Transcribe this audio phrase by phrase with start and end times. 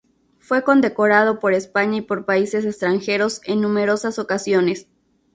[0.39, 4.87] Fue condecorado por España y por países extranjeros en numerosas ocasiones:.